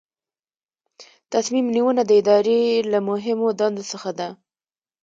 [1.33, 2.59] تصمیم نیونه د ادارې
[2.91, 4.29] له مهمو دندو څخه ده.